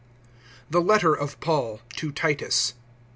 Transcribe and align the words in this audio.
THE 0.67 0.81
LETTER 0.81 1.13
OF 1.13 1.39
PAUL 1.41 1.79
TO 1.95 2.11
TITUS. 2.11 2.73